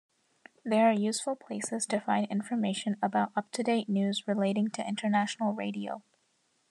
[0.65, 6.01] They are useful places to find information about up-to-date news relating to international radio.